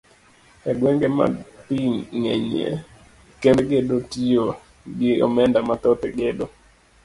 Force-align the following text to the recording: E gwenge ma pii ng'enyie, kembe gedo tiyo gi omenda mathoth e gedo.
E 0.69 0.71
gwenge 0.77 1.07
ma 1.17 1.25
pii 1.65 1.93
ng'enyie, 2.19 2.69
kembe 3.41 3.61
gedo 3.69 3.95
tiyo 4.11 4.45
gi 4.97 5.11
omenda 5.25 5.59
mathoth 5.67 6.03
e 6.07 6.09
gedo. 6.17 6.45